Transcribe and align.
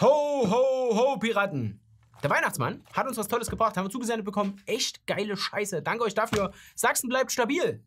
Ho, 0.00 0.48
ho, 0.48 0.96
ho, 0.96 1.18
Piraten! 1.18 1.80
Der 2.22 2.30
Weihnachtsmann 2.30 2.84
hat 2.92 3.08
uns 3.08 3.16
was 3.16 3.26
Tolles 3.26 3.50
gebracht, 3.50 3.76
haben 3.76 3.86
wir 3.86 3.90
zugesendet 3.90 4.24
bekommen. 4.24 4.62
Echt 4.64 5.04
geile 5.08 5.36
Scheiße. 5.36 5.82
Danke 5.82 6.04
euch 6.04 6.14
dafür. 6.14 6.52
Sachsen 6.76 7.08
bleibt 7.08 7.32
stabil. 7.32 7.82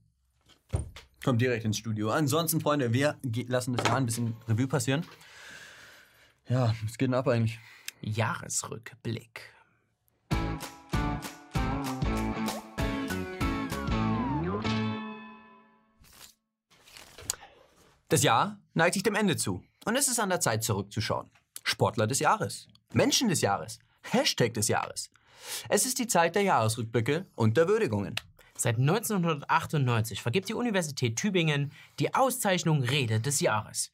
Kommt 1.23 1.39
direkt 1.39 1.63
ins 1.63 1.77
Studio. 1.77 2.09
Ansonsten, 2.09 2.59
Freunde, 2.59 2.91
wir 2.91 3.17
lassen 3.47 3.77
das 3.77 3.87
Jahr 3.87 3.95
ein 3.95 4.05
bisschen 4.05 4.35
Revue 4.45 4.67
passieren. 4.67 5.05
Ja, 6.49 6.75
was 6.83 6.97
geht 6.97 7.07
denn 7.07 7.13
ab 7.13 7.29
eigentlich? 7.29 7.59
Jahresrückblick. 8.01 9.53
Das 18.09 18.21
Jahr 18.21 18.59
neigt 18.73 18.95
sich 18.95 19.03
dem 19.03 19.15
Ende 19.15 19.37
zu. 19.37 19.63
Und 19.85 19.95
es 19.95 20.09
ist 20.09 20.19
an 20.19 20.27
der 20.27 20.41
Zeit, 20.41 20.65
zurückzuschauen. 20.65 21.31
Sportler 21.71 22.05
des 22.05 22.19
Jahres. 22.19 22.67
Menschen 22.93 23.29
des 23.29 23.41
Jahres. 23.41 23.79
Hashtag 24.03 24.53
des 24.53 24.67
Jahres. 24.67 25.09
Es 25.69 25.85
ist 25.85 25.99
die 25.99 26.07
Zeit 26.07 26.35
der 26.35 26.43
Jahresrückblicke 26.43 27.25
und 27.35 27.57
der 27.57 27.67
Würdigungen. 27.67 28.15
Seit 28.57 28.77
1998 28.77 30.21
vergibt 30.21 30.49
die 30.49 30.53
Universität 30.53 31.15
Tübingen 31.15 31.71
die 31.99 32.13
Auszeichnung 32.13 32.83
Rede 32.83 33.19
des 33.19 33.39
Jahres. 33.39 33.91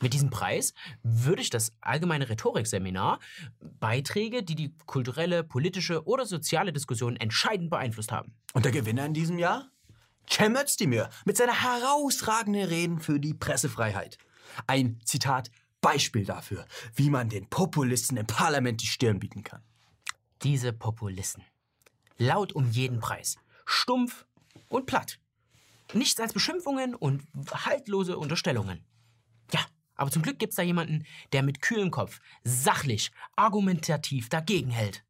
Mit 0.00 0.14
diesem 0.14 0.30
Preis 0.30 0.72
würdigt 1.02 1.52
das 1.52 1.72
allgemeine 1.82 2.28
Rhetorikseminar 2.28 3.20
Beiträge, 3.60 4.42
die 4.42 4.54
die 4.54 4.74
kulturelle, 4.86 5.44
politische 5.44 6.06
oder 6.06 6.24
soziale 6.24 6.72
Diskussion 6.72 7.16
entscheidend 7.16 7.68
beeinflusst 7.68 8.10
haben. 8.10 8.34
Und 8.54 8.64
der 8.64 8.72
Gewinner 8.72 9.04
in 9.04 9.14
diesem 9.14 9.38
Jahr? 9.38 9.68
Cem 10.28 10.56
Özdemir 10.56 11.10
mit 11.26 11.36
seiner 11.36 11.62
herausragenden 11.62 12.64
Reden 12.64 12.98
für 12.98 13.20
die 13.20 13.34
Pressefreiheit. 13.34 14.16
Ein, 14.66 14.98
Zitat, 15.04 15.50
Beispiel 15.80 16.24
dafür, 16.24 16.66
wie 16.94 17.10
man 17.10 17.28
den 17.28 17.48
Populisten 17.48 18.16
im 18.16 18.26
Parlament 18.26 18.82
die 18.82 18.86
Stirn 18.86 19.18
bieten 19.18 19.42
kann. 19.42 19.62
Diese 20.42 20.72
Populisten. 20.72 21.44
Laut 22.16 22.52
um 22.52 22.70
jeden 22.70 23.00
Preis. 23.00 23.36
Stumpf 23.64 24.26
und 24.68 24.86
platt. 24.86 25.18
Nichts 25.92 26.20
als 26.20 26.32
Beschimpfungen 26.32 26.94
und 26.94 27.26
haltlose 27.52 28.18
Unterstellungen. 28.18 28.84
Ja, 29.52 29.60
aber 29.94 30.10
zum 30.10 30.22
Glück 30.22 30.38
gibt's 30.38 30.56
da 30.56 30.62
jemanden, 30.62 31.04
der 31.32 31.42
mit 31.42 31.60
kühlem 31.60 31.90
Kopf, 31.90 32.20
sachlich, 32.44 33.10
argumentativ 33.36 34.28
dagegen 34.28 34.70
hält. 34.70 35.04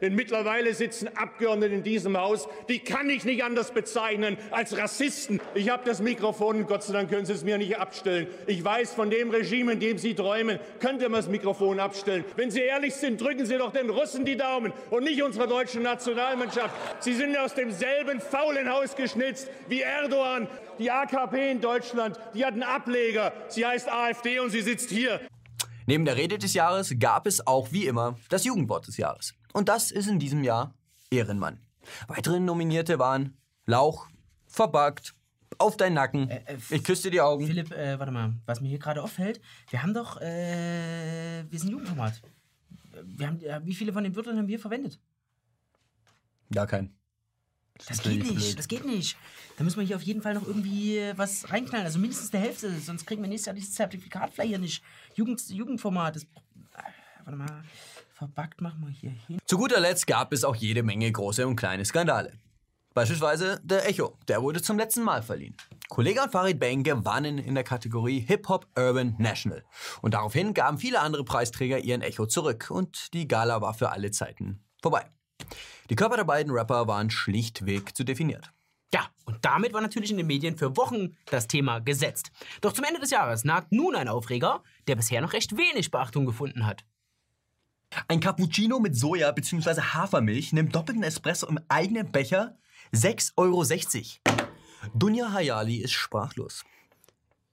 Denn 0.00 0.14
mittlerweile 0.14 0.74
sitzen 0.74 1.08
Abgeordnete 1.16 1.74
in 1.74 1.82
diesem 1.82 2.16
Haus, 2.16 2.48
die 2.68 2.78
kann 2.78 3.10
ich 3.10 3.24
nicht 3.24 3.42
anders 3.42 3.72
bezeichnen 3.72 4.36
als 4.50 4.76
Rassisten. 4.76 5.40
Ich 5.54 5.70
habe 5.70 5.82
das 5.84 6.00
Mikrofon, 6.00 6.66
Gott 6.66 6.82
sei 6.82 6.92
Dank 6.92 7.10
können 7.10 7.26
Sie 7.26 7.32
es 7.32 7.44
mir 7.44 7.58
nicht 7.58 7.78
abstellen. 7.78 8.28
Ich 8.46 8.64
weiß, 8.64 8.94
von 8.94 9.10
dem 9.10 9.30
Regime, 9.30 9.72
in 9.72 9.80
dem 9.80 9.98
Sie 9.98 10.14
träumen, 10.14 10.58
könnte 10.80 11.08
man 11.08 11.20
das 11.20 11.28
Mikrofon 11.28 11.80
abstellen. 11.80 12.24
Wenn 12.36 12.50
Sie 12.50 12.60
ehrlich 12.60 12.94
sind, 12.94 13.20
drücken 13.20 13.46
Sie 13.46 13.58
doch 13.58 13.72
den 13.72 13.90
Russen 13.90 14.24
die 14.24 14.36
Daumen 14.36 14.72
und 14.90 15.04
nicht 15.04 15.22
unserer 15.22 15.46
deutschen 15.46 15.82
Nationalmannschaft. 15.82 16.74
Sie 17.00 17.14
sind 17.14 17.36
aus 17.36 17.54
demselben 17.54 18.20
faulen 18.20 18.70
Haus 18.70 18.94
geschnitzt 18.94 19.48
wie 19.68 19.80
Erdogan. 19.80 20.48
Die 20.78 20.90
AKP 20.90 21.50
in 21.50 21.60
Deutschland, 21.60 22.18
die 22.34 22.44
hat 22.44 22.52
einen 22.52 22.62
Ableger. 22.62 23.32
Sie 23.48 23.66
heißt 23.66 23.88
AfD 23.90 24.38
und 24.38 24.50
sie 24.50 24.60
sitzt 24.60 24.90
hier. 24.90 25.20
Neben 25.86 26.04
der 26.04 26.16
Rede 26.16 26.38
des 26.38 26.54
Jahres 26.54 26.94
gab 26.98 27.26
es 27.26 27.46
auch 27.46 27.72
wie 27.72 27.86
immer 27.86 28.16
das 28.28 28.44
Jugendwort 28.44 28.86
des 28.86 28.96
Jahres. 28.98 29.34
Und 29.52 29.68
das 29.68 29.90
ist 29.90 30.08
in 30.08 30.18
diesem 30.18 30.44
Jahr 30.44 30.74
Ehrenmann. 31.10 31.58
Weitere 32.06 32.40
Nominierte 32.40 32.98
waren 32.98 33.36
Lauch, 33.66 34.08
Verbackt, 34.46 35.14
Auf 35.58 35.76
deinen 35.76 35.94
Nacken, 35.94 36.30
Ich 36.70 36.84
küsse 36.84 37.04
dir 37.04 37.10
die 37.10 37.20
Augen. 37.20 37.46
Philipp, 37.46 37.72
äh, 37.72 37.98
warte 37.98 38.12
mal, 38.12 38.34
was 38.46 38.60
mir 38.60 38.68
hier 38.68 38.78
gerade 38.78 39.02
auffällt, 39.02 39.40
wir 39.70 39.82
haben 39.82 39.94
doch, 39.94 40.20
äh, 40.20 41.44
wir 41.48 41.58
sind 41.58 41.70
Jugendformat. 41.70 42.20
Wir 43.04 43.26
haben, 43.26 43.40
äh, 43.40 43.60
wie 43.64 43.74
viele 43.74 43.92
von 43.92 44.04
den 44.04 44.14
Wörtern 44.14 44.36
haben 44.36 44.48
wir 44.48 44.58
verwendet? 44.58 45.00
Gar 46.52 46.66
kein. 46.66 46.94
Das 47.78 47.90
ist 47.90 48.02
geht 48.02 48.22
nicht, 48.22 48.34
blöd. 48.34 48.58
das 48.58 48.68
geht 48.68 48.84
nicht. 48.84 49.16
Da 49.56 49.64
müssen 49.64 49.78
wir 49.78 49.86
hier 49.86 49.96
auf 49.96 50.02
jeden 50.02 50.20
Fall 50.20 50.34
noch 50.34 50.46
irgendwie 50.46 50.98
äh, 50.98 51.16
was 51.16 51.50
reinknallen. 51.50 51.86
Also 51.86 51.98
mindestens 51.98 52.30
der 52.30 52.40
Hälfte, 52.40 52.76
sonst 52.80 53.06
kriegen 53.06 53.22
wir 53.22 53.28
nächstes 53.28 53.46
Jahr 53.46 53.54
dieses 53.54 53.74
Zertifikat 53.74 54.34
vielleicht 54.34 54.48
hier 54.48 54.58
nicht. 54.58 54.82
Jugend, 55.14 55.48
Jugendformat. 55.48 56.16
Das, 56.16 56.22
äh, 56.24 56.26
warte 57.28 57.36
mal, 57.36 57.62
verbackt 58.14 58.60
machen 58.60 58.80
wir 58.80 58.90
hier 58.90 59.10
hin. 59.10 59.38
Zu 59.44 59.58
guter 59.58 59.80
Letzt 59.80 60.06
gab 60.06 60.32
es 60.32 60.44
auch 60.44 60.56
jede 60.56 60.82
Menge 60.82 61.10
große 61.12 61.46
und 61.46 61.56
kleine 61.56 61.84
Skandale. 61.84 62.32
Beispielsweise 62.94 63.60
der 63.62 63.86
Echo, 63.86 64.16
der 64.28 64.42
wurde 64.42 64.62
zum 64.62 64.78
letzten 64.78 65.02
Mal 65.02 65.22
verliehen. 65.22 65.54
Kollega 65.88 66.24
und 66.24 66.32
Farid 66.32 66.58
Bang 66.58 66.82
gewannen 66.82 67.38
in 67.38 67.54
der 67.54 67.64
Kategorie 67.64 68.20
Hip-Hop 68.20 68.66
Urban 68.76 69.14
National. 69.18 69.62
Und 70.00 70.14
daraufhin 70.14 70.54
gaben 70.54 70.78
viele 70.78 71.00
andere 71.00 71.24
Preisträger 71.24 71.78
ihren 71.78 72.00
Echo 72.00 72.26
zurück 72.26 72.70
und 72.70 73.12
die 73.12 73.28
Gala 73.28 73.60
war 73.60 73.74
für 73.74 73.90
alle 73.90 74.10
Zeiten 74.10 74.64
vorbei. 74.80 75.04
Die 75.90 75.96
Körper 75.96 76.16
der 76.16 76.24
beiden 76.24 76.52
Rapper 76.52 76.88
waren 76.88 77.10
schlichtweg 77.10 77.94
zu 77.94 78.04
definiert. 78.04 78.52
Ja, 78.92 79.06
und 79.26 79.36
damit 79.42 79.74
war 79.74 79.82
natürlich 79.82 80.10
in 80.10 80.16
den 80.16 80.26
Medien 80.26 80.56
für 80.56 80.78
Wochen 80.78 81.14
das 81.26 81.46
Thema 81.46 81.78
gesetzt. 81.78 82.30
Doch 82.62 82.72
zum 82.72 82.84
Ende 82.84 83.00
des 83.00 83.10
Jahres 83.10 83.44
nagt 83.44 83.70
nun 83.70 83.94
ein 83.94 84.08
Aufreger, 84.08 84.62
der 84.86 84.96
bisher 84.96 85.20
noch 85.20 85.34
recht 85.34 85.56
wenig 85.58 85.90
Beachtung 85.90 86.24
gefunden 86.24 86.66
hat. 86.66 86.84
Ein 88.06 88.20
Cappuccino 88.20 88.78
mit 88.80 88.96
Soja 88.96 89.30
bzw. 89.32 89.80
Hafermilch 89.80 90.52
nimmt 90.52 90.74
doppelten 90.74 91.02
Espresso 91.02 91.46
im 91.46 91.58
eigenen 91.68 92.10
Becher 92.10 92.58
6,60 92.92 93.36
Euro. 93.36 94.38
Dunja 94.94 95.32
Hayali 95.32 95.76
ist 95.76 95.92
sprachlos. 95.92 96.64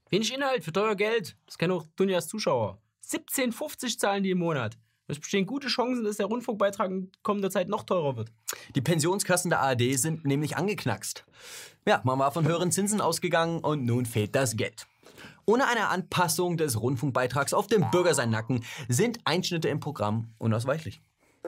Wenig 0.09 0.33
Inhalt 0.33 0.63
für 0.63 0.71
teuer 0.71 0.95
Geld. 0.95 1.35
Das 1.45 1.57
kennen 1.57 1.73
auch 1.73 1.85
Dunjas 1.95 2.27
Zuschauer. 2.27 2.81
17,50 3.05 3.97
zahlen 3.97 4.23
die 4.23 4.31
im 4.31 4.39
Monat. 4.39 4.77
Es 5.07 5.19
bestehen 5.19 5.45
gute 5.45 5.67
Chancen, 5.67 6.03
dass 6.03 6.17
der 6.17 6.25
Rundfunkbeitrag 6.25 6.89
in 6.89 7.11
kommender 7.21 7.51
Zeit 7.51 7.69
noch 7.69 7.83
teurer 7.83 8.15
wird. 8.15 8.31
Die 8.73 8.81
Pensionskassen 8.81 9.49
der 9.49 9.59
ARD 9.59 9.97
sind 9.99 10.25
nämlich 10.25 10.57
angeknackst. 10.57 11.25
Ja, 11.85 12.01
man 12.03 12.17
war 12.17 12.31
von 12.31 12.47
höheren 12.47 12.71
Zinsen 12.71 13.01
ausgegangen 13.01 13.59
und 13.59 13.85
nun 13.85 14.05
fehlt 14.05 14.35
das 14.35 14.55
Geld. 14.55 14.87
Ohne 15.45 15.67
eine 15.67 15.89
Anpassung 15.89 16.57
des 16.57 16.81
Rundfunkbeitrags 16.81 17.53
auf 17.53 17.67
den 17.67 17.89
Bürger 17.91 18.13
sein 18.15 18.31
Nacken 18.31 18.63
sind 18.87 19.19
Einschnitte 19.25 19.69
im 19.69 19.79
Programm 19.79 20.33
unausweichlich. 20.39 21.01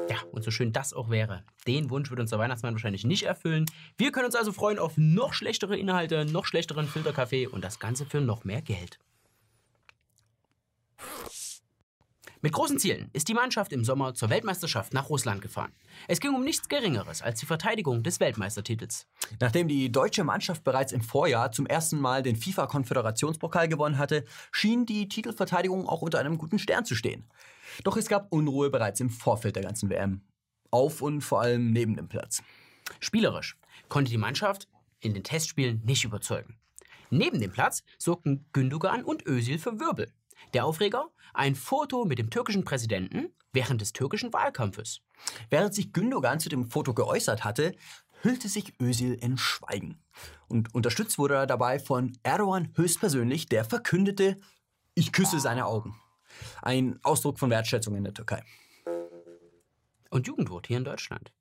Ja, 0.10 0.18
und 0.32 0.44
so 0.44 0.52
schön 0.52 0.72
das 0.72 0.94
auch 0.94 1.10
wäre. 1.10 1.44
Den 1.66 1.90
Wunsch 1.90 2.10
wird 2.10 2.20
uns 2.20 2.30
der 2.30 2.40
Weihnachtsmann 2.40 2.76
wahrscheinlich 2.76 3.04
nicht 3.04 3.24
erfüllen. 3.24 3.66
Wir 3.98 4.12
können 4.12 4.28
uns 4.28 4.36
also 4.36 4.52
freuen 4.52 4.78
auf 4.78 4.94
noch 4.96 5.34
schlechtere 5.34 5.78
Inhalte, 5.78 6.26
noch 6.26 6.46
schlechteren 6.46 6.88
Filterkaffee 6.88 7.48
und 7.48 7.64
das 7.64 7.80
Ganze 7.80 8.06
für 8.06 8.22
noch 8.22 8.44
mehr 8.44 8.62
Geld. 8.62 9.00
Mit 12.42 12.54
großen 12.54 12.78
Zielen 12.78 13.10
ist 13.14 13.28
die 13.30 13.34
Mannschaft 13.34 13.74
im 13.74 13.84
Sommer 13.84 14.14
zur 14.14 14.30
Weltmeisterschaft 14.30 14.94
nach 14.94 15.10
Russland 15.10 15.42
gefahren. 15.42 15.74
Es 16.08 16.20
ging 16.20 16.36
um 16.36 16.44
nichts 16.44 16.70
Geringeres 16.70 17.24
als 17.24 17.40
die 17.40 17.48
Verteidigung 17.48 18.04
des 18.04 18.20
Weltmeistertitels. 18.20 19.08
Nachdem 19.40 19.68
die 19.68 19.92
deutsche 19.92 20.24
Mannschaft 20.24 20.64
bereits 20.64 20.92
im 20.92 21.02
Vorjahr 21.02 21.52
zum 21.52 21.66
ersten 21.66 22.00
Mal 22.00 22.22
den 22.22 22.36
FIFA-Konföderationspokal 22.36 23.68
gewonnen 23.68 23.98
hatte, 23.98 24.24
schien 24.52 24.86
die 24.86 25.10
Titelverteidigung 25.10 25.88
auch 25.88 26.04
unter 26.04 26.20
einem 26.20 26.38
guten 26.38 26.60
Stern 26.60 26.86
zu 26.86 26.94
stehen. 26.94 27.28
Doch 27.84 27.98
es 27.98 28.08
gab 28.08 28.32
Unruhe 28.32 28.70
bereits 28.70 29.00
im 29.00 29.10
Vorfeld 29.10 29.56
der 29.56 29.64
ganzen 29.64 29.90
WM. 29.90 30.22
Auf 30.70 31.02
und 31.02 31.22
vor 31.22 31.42
allem 31.42 31.72
neben 31.72 31.96
dem 31.96 32.08
Platz. 32.08 32.44
Spielerisch 33.00 33.58
konnte 33.90 34.12
die 34.12 34.18
Mannschaft 34.18 34.68
in 35.00 35.16
den 35.16 35.24
Testspielen 35.24 35.82
nicht 35.86 36.04
überzeugen. 36.04 36.60
Neben 37.10 37.40
dem 37.40 37.52
Platz 37.52 37.84
sorgten 37.98 38.46
Gündogan 38.54 39.04
und 39.04 39.26
Özil 39.26 39.58
für 39.58 39.80
Wirbel. 39.80 40.12
Der 40.54 40.66
Aufreger? 40.66 41.10
Ein 41.34 41.56
Foto 41.56 42.06
mit 42.06 42.20
dem 42.20 42.30
türkischen 42.30 42.64
Präsidenten 42.64 43.34
während 43.54 43.82
des 43.82 43.94
türkischen 43.94 44.34
Wahlkampfes. 44.34 45.02
Während 45.50 45.74
sich 45.74 45.94
Gündogan 45.94 46.40
zu 46.40 46.50
dem 46.50 46.70
Foto 46.70 46.94
geäußert 46.94 47.44
hatte, 47.44 47.76
hüllte 48.22 48.50
sich 48.50 48.80
Özil 48.80 49.14
in 49.16 49.38
Schweigen. 49.38 50.02
Und 50.48 50.74
unterstützt 50.74 51.18
wurde 51.18 51.36
er 51.36 51.48
dabei 51.48 51.80
von 51.80 52.18
Erdogan 52.24 52.72
höchstpersönlich, 52.76 53.48
der 53.48 53.66
verkündete, 53.66 54.40
ich 54.96 55.12
küsse 55.12 55.40
seine 55.40 55.66
Augen. 55.66 56.00
Ein 56.62 57.00
Ausdruck 57.04 57.40
von 57.40 57.50
Wertschätzung 57.50 57.96
in 57.96 58.04
der 58.04 58.14
Türkei. 58.14 58.44
Und 60.10 60.28
Jugendwort 60.28 60.68
hier 60.68 60.78
in 60.78 60.86
Deutschland. 60.86 61.32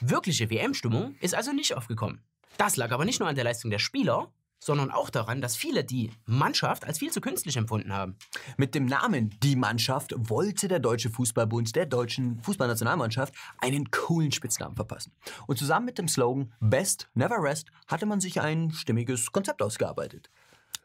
Wirkliche 0.00 0.50
WM-Stimmung 0.50 1.16
ist 1.20 1.34
also 1.34 1.52
nicht 1.52 1.74
aufgekommen. 1.74 2.22
Das 2.56 2.76
lag 2.76 2.92
aber 2.92 3.04
nicht 3.04 3.20
nur 3.20 3.28
an 3.28 3.34
der 3.34 3.44
Leistung 3.44 3.70
der 3.70 3.78
Spieler, 3.78 4.32
sondern 4.58 4.90
auch 4.90 5.10
daran, 5.10 5.40
dass 5.40 5.56
viele 5.56 5.84
die 5.84 6.10
Mannschaft 6.26 6.84
als 6.84 6.98
viel 6.98 7.10
zu 7.10 7.20
künstlich 7.20 7.56
empfunden 7.56 7.92
haben. 7.92 8.16
Mit 8.56 8.74
dem 8.74 8.86
Namen 8.86 9.30
Die 9.42 9.56
Mannschaft 9.56 10.14
wollte 10.16 10.68
der 10.68 10.78
Deutsche 10.78 11.10
Fußballbund 11.10 11.76
der 11.76 11.86
deutschen 11.86 12.40
Fußballnationalmannschaft 12.40 13.34
einen 13.58 13.90
coolen 13.90 14.32
Spitznamen 14.32 14.76
verpassen. 14.76 15.12
Und 15.46 15.58
zusammen 15.58 15.86
mit 15.86 15.98
dem 15.98 16.08
Slogan 16.08 16.52
Best 16.60 17.08
Never 17.14 17.42
Rest 17.42 17.70
hatte 17.86 18.06
man 18.06 18.20
sich 18.20 18.40
ein 18.40 18.70
stimmiges 18.70 19.32
Konzept 19.32 19.62
ausgearbeitet. 19.62 20.30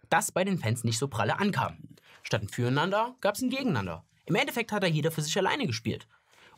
Das 0.09 0.31
bei 0.31 0.43
den 0.43 0.57
Fans 0.57 0.83
nicht 0.83 0.97
so 0.97 1.07
pralle 1.07 1.39
ankam. 1.39 1.77
Statt 2.23 2.41
ein 2.41 2.49
Füreinander 2.49 3.15
gab 3.21 3.35
es 3.35 3.41
ein 3.41 3.49
Gegeneinander. 3.49 4.03
Im 4.25 4.35
Endeffekt 4.35 4.71
hat 4.71 4.83
da 4.83 4.87
jeder 4.87 5.11
für 5.11 5.21
sich 5.21 5.37
alleine 5.37 5.67
gespielt. 5.67 6.07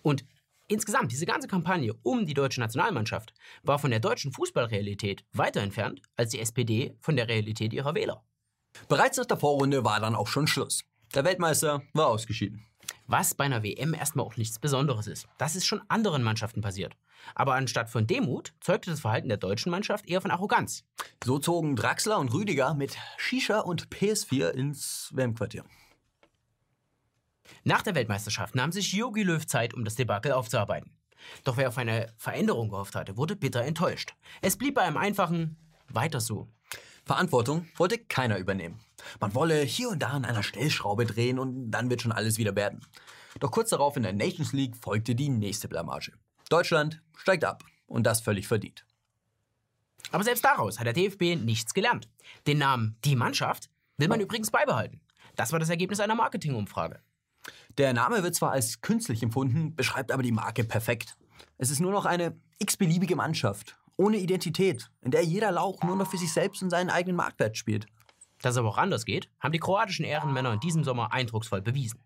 Und 0.02 0.26
insgesamt, 0.72 1.12
diese 1.12 1.26
ganze 1.26 1.48
Kampagne 1.48 1.94
um 2.04 2.26
die 2.26 2.34
deutsche 2.34 2.62
Nationalmannschaft 2.62 3.34
war 3.64 3.80
von 3.80 3.92
der 3.92 4.00
deutschen 4.00 4.32
Fußballrealität 4.32 5.26
weiter 5.34 5.62
entfernt 5.62 6.02
als 6.16 6.32
die 6.32 6.40
SPD 6.40 6.96
von 7.02 7.16
der 7.16 7.28
Realität 7.28 7.74
ihrer 7.74 7.94
Wähler. 7.94 8.24
Bereits 8.88 9.18
nach 9.18 9.26
der 9.26 9.38
Vorrunde 9.38 9.84
war 9.84 10.00
dann 10.00 10.16
auch 10.16 10.28
schon 10.28 10.48
Schluss. 10.48 10.84
Der 11.14 11.26
Weltmeister 11.26 11.84
war 11.94 12.08
ausgeschieden. 12.08 12.66
Was 13.08 13.34
bei 13.34 13.44
einer 13.44 13.64
WM 13.64 13.94
erstmal 13.94 14.26
auch 14.26 14.38
nichts 14.38 14.60
Besonderes 14.60 15.08
ist. 15.08 15.28
Das 15.38 15.56
ist 15.56 15.66
schon 15.66 15.82
anderen 15.90 16.24
Mannschaften 16.24 16.62
passiert. 16.62 16.96
Aber 17.36 17.56
anstatt 17.56 17.90
von 17.90 18.08
Demut 18.08 18.54
zeugte 18.62 18.90
das 18.90 19.02
Verhalten 19.02 19.28
der 19.28 19.38
deutschen 19.38 19.72
Mannschaft 19.72 20.10
eher 20.10 20.22
von 20.22 20.32
Arroganz. 20.32 20.86
So 21.24 21.38
zogen 21.38 21.76
Draxler 21.76 22.20
und 22.20 22.34
Rüdiger 22.34 22.74
mit 22.74 22.98
Shisha 23.18 23.60
und 23.60 23.90
PS4 23.90 24.52
ins 24.52 25.10
WM-Quartier. 25.14 25.66
Nach 27.64 27.82
der 27.84 27.94
Weltmeisterschaft 27.94 28.56
nahm 28.56 28.72
sich 28.72 28.92
Jogi 28.94 29.24
Löw 29.24 29.46
Zeit, 29.46 29.74
um 29.74 29.86
das 29.86 29.96
Debakel 29.96 30.32
aufzuarbeiten. 30.32 30.92
Doch 31.44 31.58
wer 31.58 31.68
auf 31.68 31.78
eine 31.78 32.12
Veränderung 32.18 32.70
gehofft 32.70 32.96
hatte, 32.96 33.18
wurde 33.18 33.36
bitter 33.36 33.62
enttäuscht. 33.62 34.16
Es 34.42 34.58
blieb 34.58 34.76
bei 34.76 34.82
einem 34.82 34.98
einfachen 34.98 35.58
Weiter 35.88 36.20
so. 36.20 36.48
Verantwortung 37.06 37.68
wollte 37.76 38.00
keiner 38.00 38.38
übernehmen. 38.38 38.80
Man 39.20 39.36
wolle 39.36 39.62
hier 39.62 39.90
und 39.90 40.00
da 40.00 40.10
an 40.10 40.26
einer 40.26 40.44
Stellschraube 40.44 41.06
drehen 41.06 41.38
und 41.38 41.72
dann 41.72 41.90
wird 41.90 42.02
schon 42.02 42.12
alles 42.12 42.38
wieder 42.38 42.56
werden. 42.56 42.82
Doch 43.40 43.52
kurz 43.52 43.70
darauf 43.70 43.96
in 43.96 44.04
der 44.04 44.14
Nations 44.14 44.54
League 44.54 44.76
folgte 44.76 45.14
die 45.14 45.30
nächste 45.30 45.68
Blamage. 45.68 46.14
Deutschland 46.50 47.02
steigt 47.16 47.46
ab 47.46 47.64
und 47.86 48.06
das 48.06 48.22
völlig 48.22 48.48
verdient. 48.48 48.86
Aber 50.12 50.24
selbst 50.24 50.44
daraus 50.44 50.80
hat 50.80 50.86
der 50.86 50.94
DFB 50.94 51.36
nichts 51.44 51.74
gelernt. 51.74 52.10
Den 52.48 52.58
Namen 52.58 52.98
Die 53.06 53.16
Mannschaft 53.16 53.70
will 53.98 54.08
man 54.08 54.20
übrigens 54.20 54.52
beibehalten. 54.52 55.02
Das 55.36 55.52
war 55.52 55.60
das 55.60 55.70
Ergebnis 55.70 56.00
einer 56.00 56.16
Marketingumfrage. 56.16 57.02
Der 57.78 57.94
Name 57.94 58.24
wird 58.24 58.36
zwar 58.36 58.52
als 58.52 58.82
künstlich 58.82 59.24
empfunden, 59.24 59.76
beschreibt 59.76 60.12
aber 60.12 60.24
die 60.24 60.32
Marke 60.32 60.64
perfekt. 60.64 61.16
Es 61.58 61.70
ist 61.70 61.80
nur 61.80 61.92
noch 61.92 62.06
eine 62.06 62.36
x-beliebige 62.60 63.16
Mannschaft, 63.16 63.78
ohne 63.98 64.18
Identität, 64.18 64.92
in 65.02 65.12
der 65.12 65.24
jeder 65.24 65.52
Lauch 65.52 65.82
nur 65.84 65.96
noch 65.96 66.10
für 66.10 66.18
sich 66.18 66.34
selbst 66.34 66.62
und 66.64 66.70
seinen 66.70 66.90
eigenen 66.90 67.16
Marktwert 67.16 67.58
spielt. 67.58 67.86
Dass 68.42 68.54
es 68.54 68.58
aber 68.58 68.70
auch 68.70 68.78
anders 68.78 69.06
geht, 69.06 69.30
haben 69.40 69.52
die 69.52 69.60
kroatischen 69.60 70.06
Ehrenmänner 70.06 70.54
in 70.54 70.60
diesem 70.60 70.84
Sommer 70.84 71.14
eindrucksvoll 71.14 71.62
bewiesen. 71.62 72.00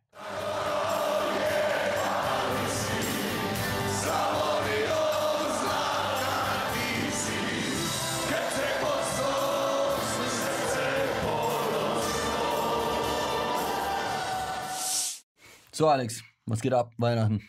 So, 15.76 15.90
Alex, 15.90 16.24
was 16.46 16.62
geht 16.62 16.72
ab? 16.72 16.94
Weihnachten. 16.98 17.42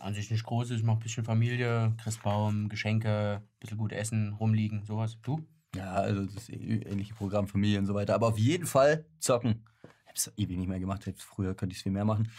An 0.00 0.14
sich 0.14 0.32
nicht 0.32 0.42
groß, 0.42 0.72
ich 0.72 0.82
mach 0.82 0.94
ein 0.94 0.98
bisschen 0.98 1.24
Familie, 1.24 1.94
Christbaum, 2.02 2.68
Geschenke, 2.68 3.40
bisschen 3.60 3.78
gut 3.78 3.92
essen, 3.92 4.32
rumliegen, 4.32 4.84
sowas. 4.84 5.16
Du? 5.22 5.46
Ja, 5.76 5.92
also 5.92 6.26
das 6.26 6.48
ähnliche 6.48 7.14
Programm, 7.14 7.46
Familie 7.46 7.78
und 7.78 7.86
so 7.86 7.94
weiter. 7.94 8.16
Aber 8.16 8.26
auf 8.26 8.36
jeden 8.36 8.66
Fall 8.66 9.04
zocken. 9.20 9.64
Ich 9.84 10.08
hab's 10.08 10.32
ewig 10.36 10.58
nicht 10.58 10.66
mehr 10.66 10.80
gemacht. 10.80 11.08
Früher 11.18 11.54
könnte 11.54 11.72
ich 11.72 11.78
es 11.78 11.82
viel 11.84 11.92
mehr 11.92 12.04
machen. 12.04 12.32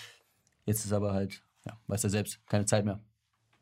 Jetzt 0.65 0.83
ist 0.83 0.91
aber 0.91 1.13
halt, 1.13 1.41
ja, 1.65 1.79
weißt 1.87 2.03
du 2.03 2.09
selbst, 2.09 2.45
keine 2.47 2.65
Zeit 2.65 2.83
mehr. 2.83 2.99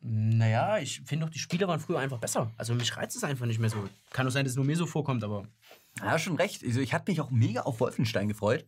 Naja, 0.02 0.80
ich 0.80 1.02
finde 1.02 1.28
doch, 1.28 1.32
die 1.32 1.38
Spiele 1.38 1.68
waren 1.68 1.80
früher 1.80 2.00
einfach 2.00 2.18
besser. 2.18 2.52
Also 2.58 2.74
mich 2.74 2.98
reizt 2.98 3.16
es 3.16 3.24
einfach 3.24 3.46
nicht 3.46 3.60
mehr 3.60 3.70
so. 3.70 3.88
Kann 4.10 4.26
auch 4.26 4.32
sein, 4.32 4.46
dass 4.46 4.54
es 4.54 4.58
nur 4.58 4.66
mir 4.66 4.78
so 4.78 4.88
vorkommt, 4.88 5.24
aber. 5.24 5.44
Ja, 6.00 6.18
schon 6.18 6.38
recht. 6.38 6.64
Also 6.64 6.80
ich 6.80 6.92
hatte 6.92 7.12
mich 7.12 7.22
auch 7.22 7.30
mega 7.30 7.62
auf 7.62 7.80
Wolfenstein 7.82 8.30
gefreut. 8.30 8.66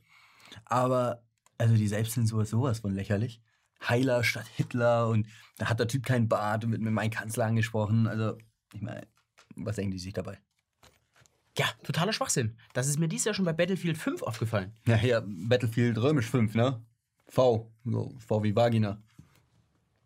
Aber 0.65 1.23
also 1.61 1.75
die 1.75 1.87
selbst 1.87 2.13
sind 2.13 2.27
sowas, 2.27 2.79
von 2.79 2.93
lächerlich. 2.93 3.41
Heiler 3.87 4.23
statt 4.23 4.45
Hitler 4.55 5.07
und 5.07 5.27
da 5.57 5.69
hat 5.69 5.79
der 5.79 5.87
Typ 5.87 6.05
keinen 6.05 6.27
Bart 6.27 6.63
und 6.63 6.71
wird 6.71 6.81
mit 6.81 6.93
meinem 6.93 7.09
Kanzler 7.09 7.45
angesprochen. 7.45 8.07
Also, 8.07 8.37
ich 8.73 8.81
meine, 8.81 9.07
was 9.55 9.75
denken 9.75 9.91
die 9.91 9.99
sich 9.99 10.13
dabei? 10.13 10.39
Ja, 11.57 11.65
totaler 11.83 12.13
Schwachsinn. 12.13 12.57
Das 12.73 12.87
ist 12.87 12.99
mir 12.99 13.07
dies 13.07 13.25
Jahr 13.25 13.33
schon 13.33 13.45
bei 13.45 13.53
Battlefield 13.53 13.97
5 13.97 14.21
aufgefallen. 14.21 14.73
Ja, 14.85 14.97
ja, 14.97 15.21
Battlefield 15.25 15.97
römisch 15.97 16.29
5, 16.29 16.55
ne? 16.55 16.83
V, 17.27 17.71
so 17.83 18.15
V 18.19 18.43
wie 18.43 18.55
Vagina. 18.55 19.01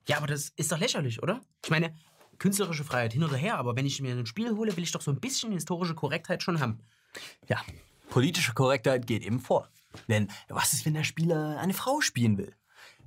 Ja, 0.07 0.17
aber 0.17 0.27
das 0.27 0.49
ist 0.55 0.71
doch 0.71 0.79
lächerlich, 0.79 1.21
oder? 1.21 1.41
Ich 1.63 1.69
meine, 1.69 1.95
künstlerische 2.39 2.83
Freiheit 2.83 3.13
hin 3.13 3.23
oder 3.23 3.37
her, 3.37 3.57
aber 3.57 3.75
wenn 3.75 3.85
ich 3.85 4.01
mir 4.01 4.15
ein 4.15 4.25
Spiel 4.25 4.55
hole, 4.55 4.75
will 4.75 4.83
ich 4.83 4.91
doch 4.91 5.01
so 5.01 5.11
ein 5.11 5.19
bisschen 5.19 5.51
historische 5.51 5.95
Korrektheit 5.95 6.43
schon 6.43 6.59
haben. 6.59 6.79
Ja, 7.47 7.61
politische 8.09 8.53
Korrektheit 8.53 9.07
geht 9.07 9.23
eben 9.23 9.39
vor. 9.39 9.69
Denn 10.07 10.30
was 10.47 10.74
ist, 10.74 10.86
wenn 10.86 10.94
der 10.94 11.03
Spieler 11.03 11.59
eine 11.59 11.74
Frau 11.74 12.01
spielen 12.01 12.38
will? 12.38 12.53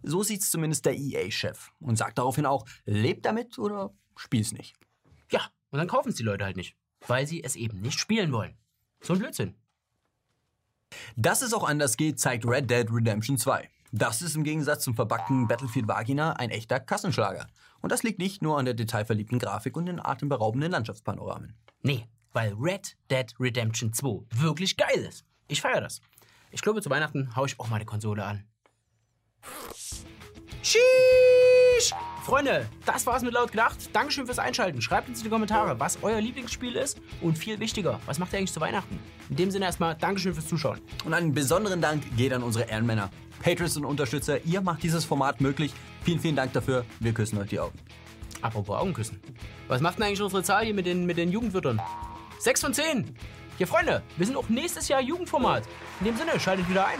So 0.02 0.22
sieht's 0.22 0.50
zumindest 0.50 0.86
der 0.86 0.96
EA-Chef 0.96 1.70
und 1.80 1.96
sagt 1.96 2.18
daraufhin 2.18 2.46
auch, 2.46 2.66
lebt 2.84 3.26
damit 3.26 3.58
oder 3.58 3.92
spiel's 4.16 4.52
nicht. 4.52 4.76
Ja, 5.30 5.42
und 5.70 5.78
dann 5.78 5.88
kaufen 5.88 6.10
es 6.10 6.16
die 6.16 6.22
Leute 6.22 6.44
halt 6.44 6.56
nicht, 6.56 6.76
weil 7.06 7.26
sie 7.26 7.42
es 7.42 7.56
eben 7.56 7.80
nicht 7.80 7.98
spielen 7.98 8.32
wollen. 8.32 8.56
So 9.00 9.14
ein 9.14 9.18
Blödsinn. 9.18 9.54
Dass 11.16 11.42
es 11.42 11.52
auch 11.52 11.64
anders 11.64 11.96
geht, 11.96 12.18
zeigt 12.18 12.46
Red 12.46 12.70
Dead 12.70 12.86
Redemption 12.90 13.36
2. 13.36 13.68
Das 13.92 14.22
ist 14.22 14.36
im 14.36 14.44
Gegensatz 14.44 14.84
zum 14.84 14.94
verbackten 14.94 15.48
Battlefield 15.48 15.88
Vagina 15.88 16.34
ein 16.34 16.50
echter 16.50 16.78
Kassenschlager. 16.78 17.46
Und 17.80 17.90
das 17.90 18.02
liegt 18.02 18.18
nicht 18.18 18.42
nur 18.42 18.58
an 18.58 18.64
der 18.64 18.74
detailverliebten 18.74 19.38
Grafik 19.38 19.76
und 19.76 19.86
den 19.86 20.04
atemberaubenden 20.04 20.70
Landschaftspanoramen. 20.70 21.54
Nee, 21.82 22.06
weil 22.32 22.54
Red 22.54 22.96
Dead 23.10 23.34
Redemption 23.38 23.92
2 23.92 24.26
wirklich 24.30 24.76
geil 24.76 24.98
ist. 25.08 25.24
Ich 25.46 25.60
feiere 25.60 25.80
das. 25.80 26.00
Ich 26.50 26.62
glaube, 26.62 26.82
zu 26.82 26.90
Weihnachten 26.90 27.34
haue 27.36 27.46
ich 27.46 27.58
auch 27.60 27.68
meine 27.68 27.84
Konsole 27.84 28.24
an. 28.24 28.44
Sheesh! 30.62 31.94
Freunde, 32.24 32.68
das 32.84 33.06
war's 33.06 33.22
mit 33.22 33.32
laut 33.32 33.52
gedacht. 33.52 33.78
Dankeschön 33.94 34.26
fürs 34.26 34.38
Einschalten. 34.38 34.82
Schreibt 34.82 35.08
uns 35.08 35.18
in 35.18 35.24
die 35.24 35.30
Kommentare, 35.30 35.80
was 35.80 35.98
euer 36.02 36.20
Lieblingsspiel 36.20 36.76
ist 36.76 37.00
und 37.22 37.38
viel 37.38 37.58
wichtiger, 37.58 38.00
was 38.04 38.18
macht 38.18 38.32
ihr 38.32 38.38
eigentlich 38.38 38.52
zu 38.52 38.60
Weihnachten? 38.60 38.98
In 39.30 39.36
dem 39.36 39.50
Sinne 39.50 39.64
erstmal 39.64 39.94
Dankeschön 39.94 40.34
fürs 40.34 40.46
Zuschauen. 40.46 40.80
Und 41.04 41.14
einen 41.14 41.32
besonderen 41.32 41.80
Dank 41.80 42.04
geht 42.16 42.32
an 42.32 42.42
unsere 42.42 42.68
Ehrenmänner, 42.68 43.10
Patrons 43.42 43.76
und 43.76 43.84
Unterstützer. 43.84 44.44
Ihr 44.44 44.60
macht 44.60 44.82
dieses 44.82 45.04
Format 45.04 45.40
möglich. 45.40 45.72
Vielen, 46.02 46.20
vielen 46.20 46.36
Dank 46.36 46.52
dafür. 46.52 46.84
Wir 47.00 47.14
küssen 47.14 47.38
euch 47.38 47.48
die 47.48 47.60
Augen. 47.60 47.78
Apropos 48.42 48.76
Augenküssen. 48.76 49.20
Was 49.68 49.80
macht 49.80 49.98
denn 49.98 50.04
eigentlich 50.04 50.20
unsere 50.20 50.42
Zahl 50.42 50.64
hier 50.64 50.74
mit 50.74 50.86
den, 50.86 51.06
mit 51.06 51.16
den 51.16 51.30
Jugendwörtern? 51.30 51.80
Sechs 52.38 52.60
von 52.60 52.74
zehn. 52.74 53.16
Ja, 53.58 53.66
Freunde, 53.66 54.02
wir 54.16 54.24
sind 54.24 54.36
auch 54.36 54.48
nächstes 54.48 54.86
Jahr 54.86 55.00
Jugendformat. 55.00 55.64
In 55.98 56.06
dem 56.06 56.16
Sinne, 56.16 56.38
schaltet 56.38 56.68
wieder 56.68 56.86
ein. 56.86 56.98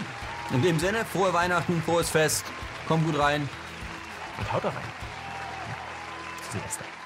In 0.53 0.61
dem 0.61 0.79
Sinne, 0.81 1.05
frohe 1.05 1.33
Weihnachten, 1.33 1.81
frohes 1.83 2.11
Fest. 2.11 2.45
Kommt 2.89 3.07
gut 3.07 3.17
rein. 3.17 3.49
Und 4.39 4.53
haut 4.53 4.65
da 4.65 4.71
rein. 4.71 4.83
Silvester. 6.51 6.98